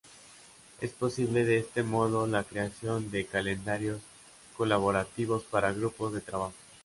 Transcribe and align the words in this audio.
Es 0.79 0.93
posible 0.93 1.45
de 1.45 1.59
este 1.59 1.83
modo 1.83 2.25
la 2.25 2.43
creación 2.43 3.11
de 3.11 3.27
calendarios 3.27 4.01
colaborativos 4.57 5.43
para 5.43 5.73
grupos 5.73 6.11
de 6.11 6.21
trabajo. 6.21 6.53